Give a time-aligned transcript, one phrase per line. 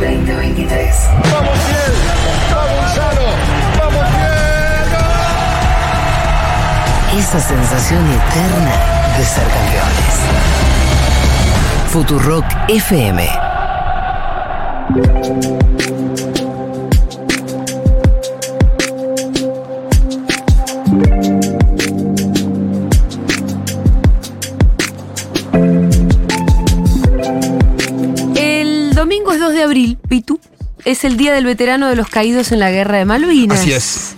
[0.00, 1.10] 2023.
[1.30, 1.92] ¡Vamos bien!
[2.54, 3.26] ¡Vamos Gonzalo!
[3.78, 4.06] ¡Vamos
[7.12, 7.20] bien!
[7.20, 8.74] Esa sensación eterna
[9.18, 10.14] de ser campeones.
[11.90, 13.28] Futurock FM.
[29.60, 30.40] De abril, Pitu.
[30.84, 33.60] Es el día del veterano de los caídos en la guerra de Malvinas.
[33.60, 34.16] Así es.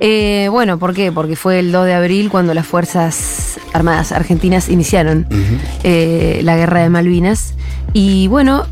[0.00, 1.12] Eh, bueno, ¿por qué?
[1.12, 5.26] Porque fue el 2 de abril cuando las Fuerzas Armadas Argentinas iniciaron
[5.82, 7.54] eh, la guerra de Malvinas.
[7.92, 8.64] Y bueno,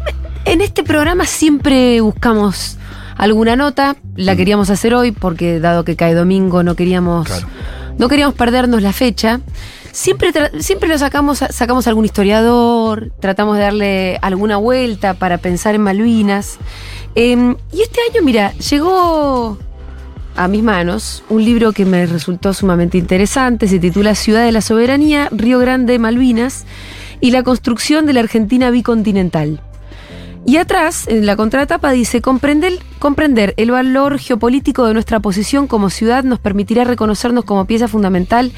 [0.45, 2.79] en este programa siempre buscamos
[3.17, 3.97] alguna nota.
[4.15, 7.47] La queríamos hacer hoy porque dado que cae domingo no queríamos, Claro.
[7.99, 9.41] no queríamos perdernos la fecha.
[9.97, 15.81] Siempre, siempre lo sacamos, sacamos algún historiador, tratamos de darle alguna vuelta para pensar en
[15.81, 16.59] Malvinas.
[17.15, 19.57] Em, y este año, mira, llegó
[20.37, 23.69] a mis manos un libro que me resultó sumamente interesante.
[23.69, 26.67] Se titula Ciudad de la Soberanía, Río Grande, Malvinas
[27.23, 29.63] y la construcción de la Argentina bicontinental.
[30.49, 35.91] Y atrás, en la contratapa, dice, comprender, comprender el valor geopolítico de nuestra posición como
[35.91, 38.53] ciudad nos permitirá reconocernos como pieza fundamental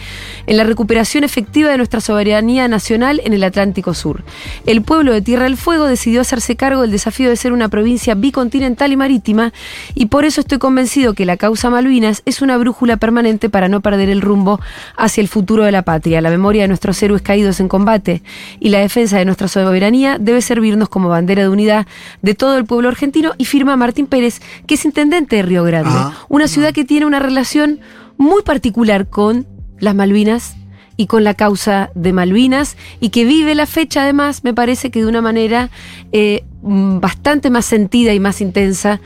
[0.46, 4.22] en la recuperación efectiva de nuestra soberanía nacional en el Atlántico Sur.
[4.66, 8.14] El pueblo de Tierra del Fuego decidió hacerse cargo del desafío de ser una provincia
[8.14, 9.54] bicontinental y marítima,
[9.94, 13.80] y por eso estoy convencido que la causa Malvinas es una brújula permanente para no
[13.80, 14.60] perder el rumbo
[14.98, 16.20] hacia el futuro de la patria.
[16.20, 18.22] La memoria de nuestros héroes caídos en combate
[18.60, 21.77] y la defensa de nuestra soberanía debe servirnos como bandera de unidad
[22.22, 25.90] de todo el pueblo argentino y firma Martín Pérez, que es intendente de Río Grande,
[25.92, 26.12] Ah.
[26.28, 27.80] una ciudad que tiene una relación
[28.16, 29.46] muy particular con
[29.78, 30.56] las Malvinas
[30.96, 35.00] y con la causa de Malvinas y que vive la fecha además, me parece que
[35.00, 35.70] de una manera
[36.12, 39.00] eh, mm, bastante más sentida y más intensa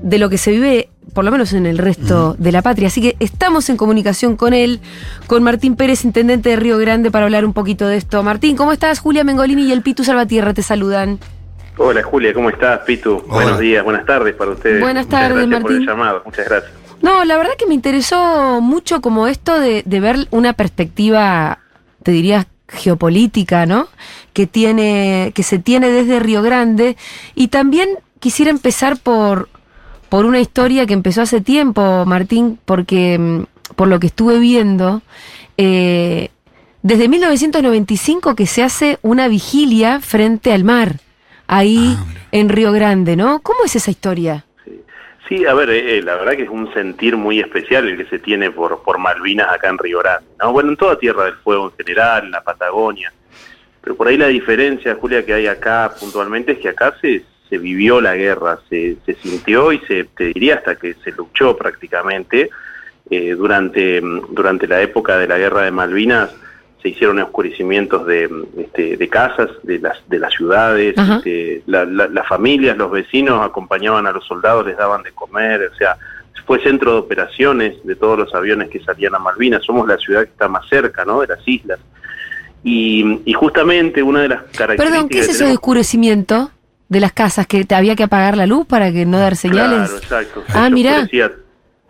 [0.00, 2.88] de lo que se vive por lo menos en el resto de la patria.
[2.88, 4.80] Así que estamos en comunicación con él,
[5.26, 8.22] con Martín Pérez, intendente de Río Grande, para hablar un poquito de esto.
[8.22, 8.98] Martín, ¿cómo estás?
[9.00, 11.18] Julia Mengolini y el Pitu Salvatierra te saludan.
[11.78, 13.22] Hola Julia, ¿cómo estás, Pitu?
[13.28, 13.34] Hola.
[13.34, 14.80] Buenos días, buenas tardes para ustedes.
[14.80, 15.82] Buenas Muchas tardes, gracias por Martín.
[15.82, 16.72] el llamado, muchas gracias.
[17.00, 21.58] No, la verdad que me interesó mucho como esto de, de ver una perspectiva,
[22.02, 23.88] te diría, geopolítica, ¿no?
[24.32, 26.96] Que tiene, que se tiene desde Río Grande.
[27.34, 27.88] Y también
[28.20, 29.48] quisiera empezar por,
[30.08, 35.02] por una historia que empezó hace tiempo, Martín, porque mm, por lo que estuve viendo,
[35.56, 36.28] eh,
[36.82, 41.00] desde 1995 que se hace una vigilia frente al mar,
[41.52, 43.40] ahí Ah, en Río Grande, ¿no?
[43.42, 44.44] ¿Cómo es esa historia?
[45.28, 48.06] Sí, a ver, eh, eh, la verdad que es un sentir muy especial el que
[48.06, 50.52] se tiene por, por Malvinas acá en Río Grande, ¿no?
[50.52, 53.12] Bueno, en toda Tierra del Fuego en general, en la Patagonia,
[53.80, 57.58] pero por ahí la diferencia, Julia, que hay acá puntualmente es que acá se, se
[57.58, 62.50] vivió la guerra, se, se sintió y se, te diría hasta que se luchó prácticamente.
[63.10, 66.30] Eh, durante, mm, durante la época de la guerra de Malvinas
[66.82, 68.28] se hicieron oscurecimientos de,
[68.58, 73.40] este, de casas, de las, de las ciudades, este, la- la- las familias, los vecinos
[73.44, 75.96] acompañaban a los soldados, les daban de comer, o sea,
[76.44, 80.24] fue centro de operaciones de todos los aviones que salían a Malvinas, somos la ciudad
[80.24, 81.78] que está más cerca, ¿no?, de las islas.
[82.64, 84.90] Y, y justamente una de las características...
[84.90, 86.50] Perdón, ¿qué es eso de oscurecimiento
[86.88, 87.46] de las casas?
[87.46, 89.88] ¿Que te había que apagar la luz para que no dar señales?
[89.90, 90.44] Claro, exacto.
[90.54, 90.68] Ah,
[90.98, 91.32] oscurecía-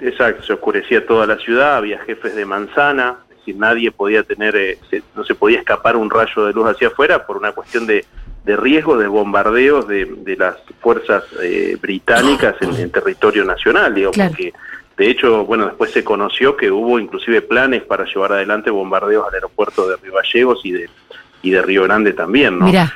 [0.01, 4.79] exacto, se oscurecía toda la ciudad, había jefes de manzana, decir, nadie podía tener, eh,
[4.91, 8.05] se- no se podía escapar un rayo de luz hacia afuera por una cuestión de,
[8.45, 14.11] de riesgo de bombardeos de, de las fuerzas eh, británicas en, en territorio nacional, digo,
[14.11, 14.31] Claro.
[14.31, 14.53] porque
[14.97, 19.35] de hecho, bueno, después se conoció que hubo inclusive planes para llevar adelante bombardeos al
[19.35, 20.91] aeropuerto de Río Gallegos y de,
[21.43, 22.67] y de Río Grande también, ¿no?
[22.67, 22.93] Mirá,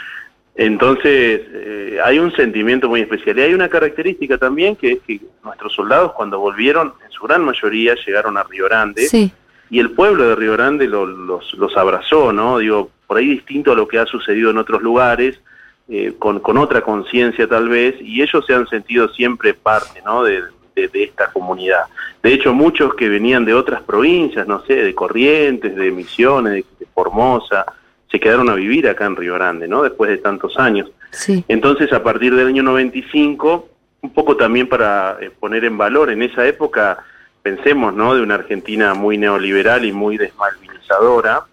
[0.54, 3.38] Entonces, eh, hay un sentimiento muy especial.
[3.38, 7.44] Y hay una característica también, que es que nuestros soldados cuando volvieron, en su gran
[7.44, 9.02] mayoría, llegaron a Río Grande.
[9.08, 9.32] sí.
[9.70, 12.58] Y el pueblo de Río Grande lo- los, los abrazó, ¿no?
[12.58, 15.40] Digo, por ahí distinto a lo que ha sucedido en otros lugares,
[15.88, 20.22] eh, con, con otra conciencia tal vez, y ellos se han sentido siempre parte, ¿no?
[20.24, 20.42] De,
[20.74, 21.84] de- de esta comunidad.
[22.22, 26.64] De hecho, muchos que venían de otras provincias, no sé, de Corrientes, de Misiones, de,
[26.80, 27.64] de Formosa,
[28.10, 29.82] se quedaron a vivir acá en Río Grande, ¿no?
[29.82, 30.90] Después de tantos años.
[31.12, 31.44] Sí.
[31.48, 33.68] Entonces, a partir del año 95,
[34.02, 36.98] un poco también para eh, poner en valor en esa época,
[37.50, 38.12] pensemos, ¿no?
[38.16, 41.44] De una Argentina muy neoliberal y muy desmalvinizadora,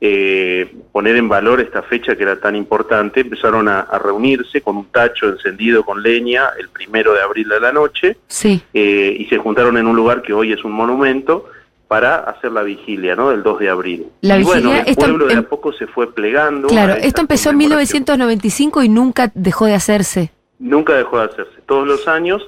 [0.00, 4.76] eh, poner en valor esta fecha que era tan importante, empezaron a, a reunirse con
[4.76, 8.62] un tacho encendido con leña el primero de abril de la noche Sí.
[8.72, 11.46] eh, y se juntaron en un lugar que hoy es un monumento
[11.88, 13.30] para hacer la vigilia, ¿no?
[13.30, 14.06] Del 2 de abril.
[14.20, 16.68] La y bueno, vigilia, el esto pueblo de em- a poco se fue plegando.
[16.68, 18.02] Claro, esto empezó en conmemoración.
[18.04, 20.30] 1995 y nunca dejó de hacerse.
[20.60, 21.60] nunca dejó de hacerse.
[21.66, 22.40] Todos los años,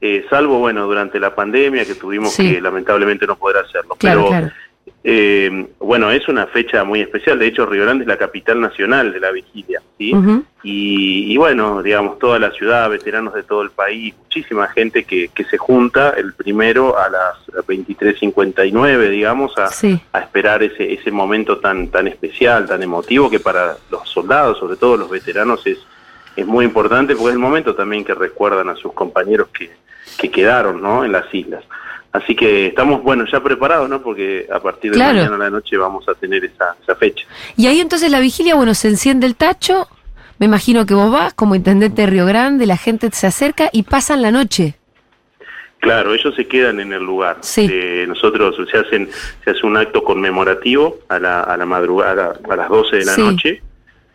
[0.00, 2.54] eh, salvo, bueno, durante la pandemia que tuvimos Sí.
[2.54, 3.96] que lamentablemente no poder hacerlo.
[3.98, 4.50] Claro, Pero, claro.
[5.04, 7.38] eh, bueno, es una fecha muy especial.
[7.38, 10.12] De hecho, Río Grande es la capital nacional de la vigilia, ¿sí?
[10.62, 15.44] Y bueno, digamos, toda la ciudad, veteranos de todo el país, muchísima gente que, que
[15.44, 20.00] se junta el primero a las 23.59, digamos, a, Sí.
[20.12, 24.76] a esperar ese, ese momento tan, tan especial, tan emotivo, que para los soldados, sobre
[24.76, 25.78] todo los veteranos, es,
[26.40, 29.70] es muy importante, porque es el momento también que recuerdan a sus compañeros que,
[30.18, 31.04] que quedaron ¿no?
[31.04, 31.64] en las islas.
[32.12, 34.00] Así que estamos, bueno, ya preparados, ¿no?
[34.02, 35.16] Porque a partir de Claro.
[35.18, 37.26] mañana a la noche vamos a tener esa, esa fecha.
[37.56, 39.86] Y ahí entonces la vigilia, bueno, se enciende el tacho.
[40.38, 43.82] Me imagino que vos vas como intendente de Río Grande, la gente se acerca y
[43.82, 44.74] pasan la noche.
[45.80, 47.38] Claro, ellos se quedan en el lugar.
[47.40, 47.68] Sí.
[47.70, 49.08] Eh, nosotros se hacen
[49.44, 53.12] se hace un acto conmemorativo a la, a la madrugada, a las 12 de la
[53.12, 53.20] Sí.
[53.22, 53.62] noche.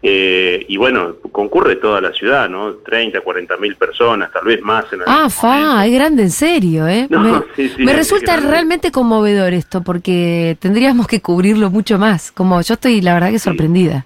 [0.06, 2.74] Eh, y bueno, concurre toda la ciudad, ¿no?
[2.74, 4.92] 30, 40 mil personas, tal vez más.
[4.92, 7.08] En Ah, fa, es grande en serio, ¿eh?
[7.10, 11.98] No, me sí, sí, me es resulta realmente conmovedor esto, porque tendríamos que cubrirlo mucho
[11.98, 12.34] más.
[12.34, 14.06] Como yo estoy, la verdad, que sorprendida.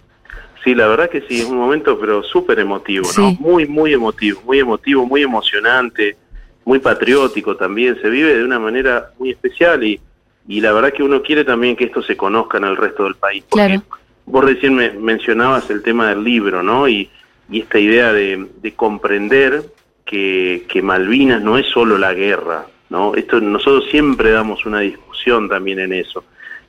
[0.64, 3.30] Sí, la verdad que sí, es un momento pero súper emotivo, ¿no?
[3.30, 3.38] Sí.
[3.40, 6.16] Muy, muy emotivo, muy emotivo, muy emocionante,
[6.64, 10.00] muy patriótico también, se vive de una manera muy especial y,
[10.48, 13.16] y la verdad que uno quiere también que esto se conozca en el resto del
[13.16, 13.44] país.
[13.50, 13.84] porque Claro.
[14.28, 16.88] Vos recién me mencionabas el tema del libro, ¿no?
[16.88, 17.10] Y,
[17.50, 19.64] y esta idea de, de comprender
[20.06, 23.16] que, que Malvinas no es solo la guerra, ¿no?
[23.16, 26.24] Esto nosotros siempre damos una discusión también en eso.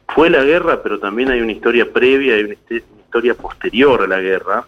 [0.09, 4.21] Fue la guerra, pero también hay una historia previa, hay una historia posterior a la
[4.21, 4.65] guerra,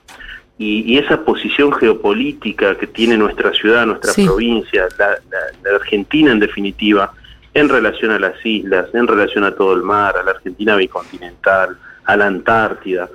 [0.58, 4.26] y, y esa posición geopolítica que tiene nuestra ciudad, nuestra Sí.
[4.26, 7.12] provincia, la, la- la Argentina en definitiva,
[7.54, 11.76] en relación a las islas, en relación a todo el mar, a la Argentina bicontinental,
[12.04, 13.08] a la Antártida.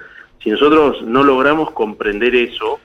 [0.44, 2.80] Si nosotros no logramos comprender eso,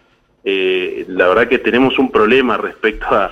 [0.44, 3.30] eh, la verdad que tenemos un problema respecto a,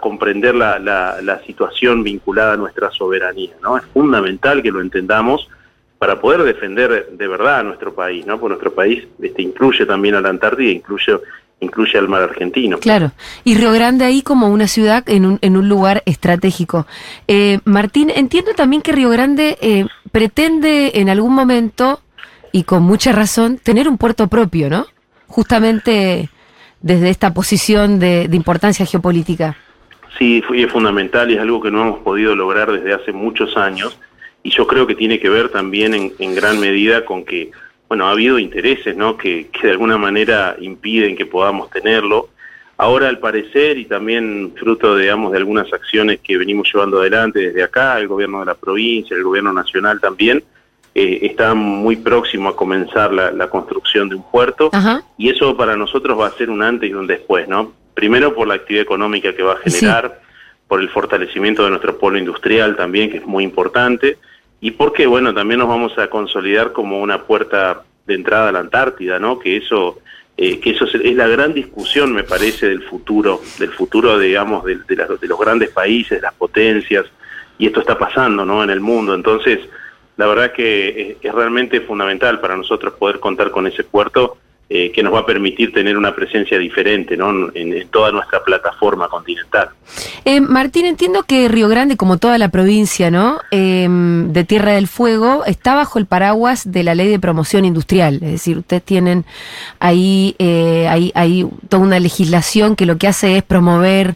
[0.00, 3.50] comprender la, la- la situación vinculada a nuestra soberanía.
[3.62, 3.76] ¿no?
[3.76, 5.48] Es fundamental que lo entendamos
[5.98, 8.38] para poder defender de verdad a nuestro país, ¿no?
[8.40, 11.18] Porque nuestro país este, incluye también a la Antártida, incluye,
[11.60, 12.78] incluye al mar argentino.
[12.78, 13.12] Claro.
[13.44, 16.86] Y Río Grande ahí como una ciudad en un, en un lugar estratégico.
[17.28, 22.00] Eh, Martín, entiendo también que Río Grande eh, pretende en algún momento,
[22.52, 24.86] y con mucha razón, tener un puerto propio, ¿no?
[25.26, 26.28] Justamente
[26.80, 29.56] desde esta posición de, de importancia geopolítica.
[30.18, 33.56] Sí, fue- es fundamental y es algo que no hemos podido lograr desde hace muchos
[33.56, 33.98] años
[34.42, 37.50] y yo creo que tiene que ver también en, en gran medida con que,
[37.90, 39.16] bueno, ha habido intereses, ¿no?
[39.16, 42.28] Que, que de alguna manera impiden que podamos tenerlo.
[42.76, 47.64] Ahora, al parecer, y también fruto, digamos, de algunas acciones que venimos llevando adelante desde
[47.64, 50.40] acá, el gobierno de la provincia, el gobierno nacional también,
[50.94, 54.70] eh, está muy próximo a comenzar la, la construcción de un puerto.
[54.72, 55.02] Ajá.
[55.18, 57.72] Y eso para nosotros va a ser un antes y un después, ¿no?
[57.94, 60.20] Primero por la actividad económica que va a generar,
[60.68, 64.16] por el fortalecimiento de nuestro polo industrial también, que es muy importante,
[64.60, 68.58] y porque, bueno, también nos vamos a consolidar como una puerta de entrada a la
[68.60, 69.38] Antártida, ¿no?
[69.38, 69.98] Que eso,
[70.36, 74.78] eh, que eso es, la gran discusión, me parece, del futuro, del futuro, digamos, de,
[74.86, 77.06] de las- de los grandes países, de las potencias,
[77.58, 78.62] y esto está pasando, ¿no?
[78.64, 79.60] En el mundo, entonces,
[80.16, 84.36] la verdad que es realmente fundamental para nosotros poder contar con ese puerto
[84.72, 87.50] eh, que nos va a permitir tener una presencia diferente ¿no?
[87.54, 89.70] en, toda nuestra plataforma continental.
[90.24, 93.40] Eh, Martín, entiendo que Río Grande, como toda la provincia, ¿no?
[93.50, 98.14] Eh, de Tierra del Fuego, está bajo el paraguas de la ley de promoción industrial.
[98.22, 99.24] Es decir, ustedes tienen
[99.80, 104.14] ahí, eh, ahí, ahí toda una legislación que lo que hace es promover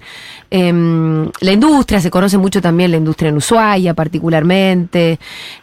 [0.51, 5.19] em, la industria, se conoce mucho también la industria en Ushuaia particularmente.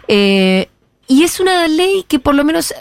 [0.07, 0.67] Eh,
[1.07, 2.73] y es una ley que por lo menos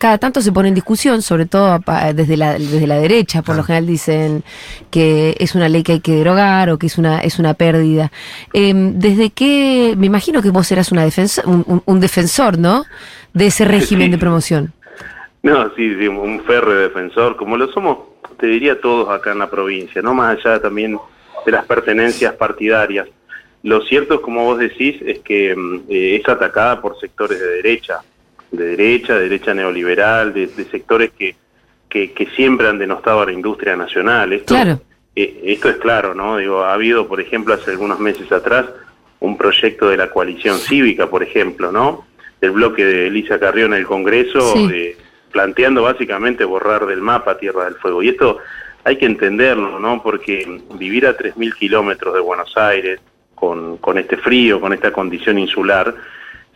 [0.00, 1.78] cada tanto se pone en discusión, sobre todo
[2.14, 4.42] desde la, desde la derecha, por lo general dicen
[4.90, 8.10] que es una ley que hay que derogar o que es una, es una pérdida.
[8.54, 12.84] Em, desde que, me imagino que vos eras una defensor, un, un- un defensor, ¿no?
[13.34, 14.12] De ese régimen Sí.
[14.12, 14.72] de promoción.
[15.42, 17.98] No, sí, sí, un férreo defensor, como lo somos,
[18.38, 20.98] te diría todos acá en la provincia, no más allá también
[21.44, 23.06] de las pertenencias partidarias.
[23.62, 28.00] Lo cierto como vos decís, es que mm, eh, es atacada por sectores de derecha,
[28.52, 31.36] de derecha, de derecha neoliberal, de, de sectores que,
[31.88, 34.32] que, que siempre han denostado a la industria nacional.
[34.32, 34.80] Esto, Claro.
[35.16, 36.36] eh, esto es claro, ¿no?
[36.38, 38.66] Digo, ha habido, por ejemplo, hace algunos meses atrás,
[39.20, 42.06] un proyecto de la coalición cívica, por ejemplo, ¿no?
[42.40, 44.68] Del bloque de Elisa Carrión en el Congreso, Sí.
[44.72, 44.96] eh,
[45.30, 48.02] planteando básicamente borrar del mapa Tierra del Fuego.
[48.02, 48.38] Y esto
[48.82, 50.02] hay que entenderlo, ¿no?
[50.02, 52.98] Porque vivir a 3.000 kilómetros de Buenos Aires,
[53.34, 55.94] con, con este frío, con esta condición insular,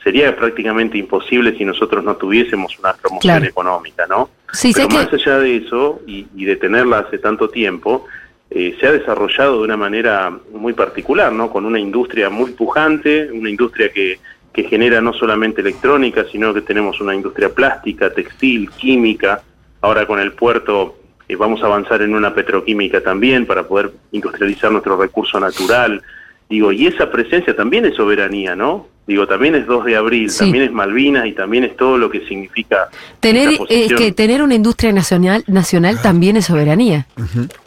[0.04, 3.46] sería prácticamente imposible si nosotros no tuviésemos una promoción Claro.
[3.46, 4.28] económica, ¿no?
[4.52, 8.06] Sí, Pero que- más allá de eso, y, y de tenerla hace tanto tiempo,
[8.50, 11.50] eh, se ha desarrollado de una manera muy particular, ¿no?
[11.50, 14.20] Con una industria muy pujante, una industria que,
[14.52, 19.42] que genera no solamente electrónica, sino que tenemos una industria plástica, textil, química.
[19.80, 24.70] Ahora con el puerto eh, vamos a avanzar en una petroquímica también para poder industrializar
[24.70, 26.02] nuestro recurso natural.
[26.48, 28.86] Digo, y esa presencia también es soberanía, ¿no?
[29.06, 30.38] Digo, también es 2 de abril, Sí.
[30.38, 32.88] también es Malvinas y también es todo lo que significa
[33.20, 33.98] Tener, es posición.
[33.98, 37.06] que tener una industria nacional, nacional también es soberanía.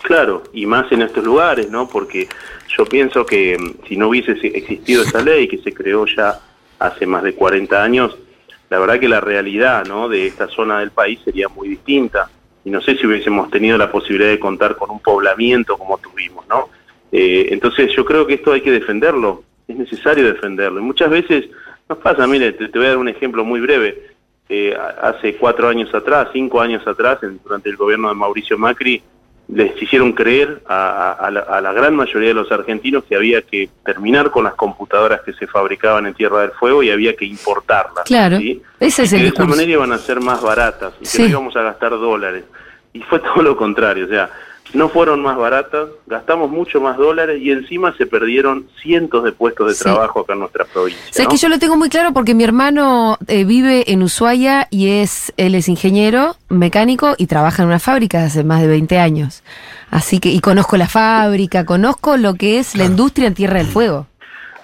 [0.02, 1.88] Claro, y más en estos lugares, ¿no?
[1.88, 2.28] Porque
[2.76, 6.40] yo pienso que mm, si no hubiese se- existido esa ley que se creó ya
[6.80, 8.18] hace más de 40 años,
[8.70, 10.10] la verdad que la realidad, ¿no?
[10.10, 12.30] De esta zona del país sería muy distinta.
[12.66, 16.46] Y no sé si hubiésemos tenido la posibilidad de contar con un poblamiento como tuvimos,
[16.50, 16.70] ¿no?
[17.12, 20.80] Eh, entonces yo creo que esto hay que defenderlo, es necesario defenderlo.
[20.80, 21.46] Y muchas veces
[21.90, 24.16] nos pasa, mire, te, te voy a dar un ejemplo muy breve.
[24.50, 29.02] Eh, hace cuatro años atrás, cinco años atrás, en- durante el gobierno de Mauricio Macri,
[29.50, 33.16] les hicieron creer a, a- a la, a la gran mayoría de los argentinos que
[33.16, 37.14] había que terminar con las computadoras que se fabricaban en Tierra del Fuego y había
[37.16, 38.06] que importarlas.
[38.06, 38.62] Claro, ¿sí?
[38.80, 41.24] ese es Y el que de esa manera iban a ser más baratas y que
[41.24, 42.44] no íbamos a gastar dólares.
[42.94, 44.30] Y fue todo lo contrario, o sea,
[44.74, 49.68] no fueron más baratas, gastamos mucho más dólares y encima se perdieron cientos de puestos
[49.70, 49.84] de Sí.
[49.84, 51.24] trabajo acá en nuestra provincia.
[51.24, 51.30] ¿no?
[51.30, 55.34] que yo lo tengo muy claro porque mi hermano eh, vive en Ushuaia y es
[55.38, 59.44] él es ingeniero mecánico y trabaja en una fábrica hace más de 20 años.
[59.90, 63.68] Así que y conozco la fábrica, conozco lo que es la industria en Tierra del
[63.68, 64.08] Fuego.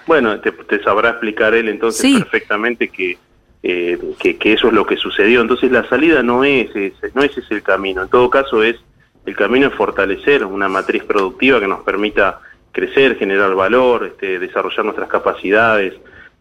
[0.06, 2.18] Bueno, te, te sabrá explicar él entonces Sí.
[2.18, 3.16] perfectamente que,
[3.62, 5.40] eh, que, que eso es lo que sucedió.
[5.40, 8.02] Entonces la salida no es ese, no es ese el camino.
[8.02, 8.76] En todo caso es
[9.26, 12.40] el camino es fortalecer una matriz productiva que nos permita
[12.72, 15.94] crecer, generar valor, este, desarrollar nuestras capacidades.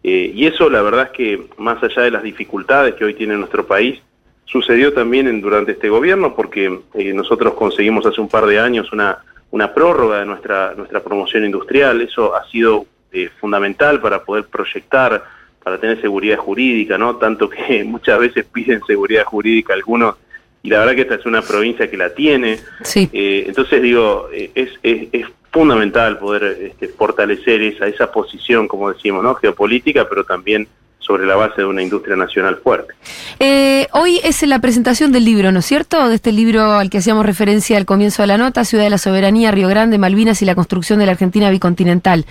[0.03, 3.37] Eh, y eso la verdad es que más allá de las dificultades que hoy tiene
[3.37, 4.01] nuestro país,
[4.45, 8.91] sucedió también en- durante este gobierno porque eh, nosotros conseguimos hace un par de años
[8.91, 9.19] una,
[9.51, 12.01] una prórroga de nuestra, nuestra promoción industrial.
[12.01, 15.23] Eso ha sido eh, fundamental para poder proyectar,
[15.63, 17.15] para tener seguridad jurídica, ¿no?
[17.15, 20.15] Tanto que muchas veces piden seguridad jurídica algunos
[20.63, 22.58] y la verdad que esta es una provincia que la tiene.
[22.84, 23.10] Sí.
[23.12, 28.91] Eh, entonces digo, eh, es, es, es fundamental poder este, fortalecer esa, esa posición, como
[28.91, 29.36] decimos, ¿no?
[29.36, 30.67] Geopolítica, pero también
[31.00, 32.93] sobre la base de una industria nacional fuerte.
[33.39, 36.08] Eh, hoy es la presentación del libro, ¿no es cierto?
[36.08, 38.98] De este libro al que hacíamos referencia al comienzo de la nota, Ciudad de la
[38.98, 42.25] Soberanía, Río Grande, Malvinas y la construcción de la Argentina bicontinental.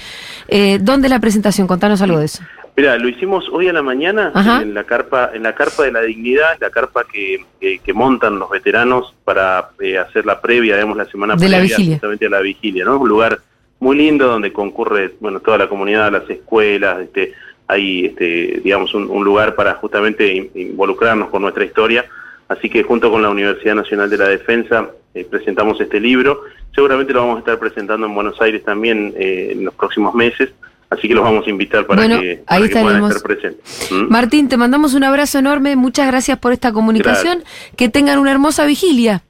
[0.49, 1.67] Eh, ¿Dónde es la presentación?
[1.67, 2.43] Contanos algo de eso.
[2.77, 4.63] Mira, lo hicimos hoy a la mañana Ajá.
[4.63, 8.39] en la carpa, en la carpa de la dignidad, la carpa que, que, que montan
[8.39, 11.97] los veteranos para eh, hacer la previa, digamos, la semana De la previa vigilia.
[11.97, 12.99] justamente a la vigilia, ¿no?
[12.99, 13.39] Un lugar
[13.79, 17.35] muy lindo donde concurre, bueno, toda la comunidad, las escuelas, este,
[17.69, 22.07] hay, este, digamos, un, un lugar para justamente in- involucrarnos con nuestra historia.
[22.49, 26.43] Así que junto con la Universidad Nacional de la Defensa eh, presentamos este libro.
[26.75, 30.51] Seguramente lo vamos a estar presentando en Buenos Aires también eh, en los próximos meses.
[30.93, 33.89] Así que los vamos a invitar para Bueno, que, ahí para que puedan estar presentes.
[33.91, 34.11] ¿Mm?
[34.11, 37.43] Martín, te mandamos un abrazo enorme, muchas gracias por esta comunicación,
[37.77, 39.23] que tengan una hermosa vigilia.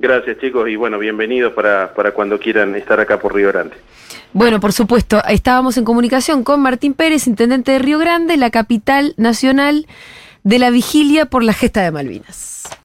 [0.00, 3.76] Gracias chicos y bueno, bienvenidos para, para cuando quieran estar acá por Río Grande.
[4.32, 9.14] Bueno, por supuesto, estábamos en comunicación con Martín Pérez, intendente de Río Grande, la capital
[9.16, 9.86] nacional
[10.42, 12.68] de la vigilia por la gesta de Malvinas.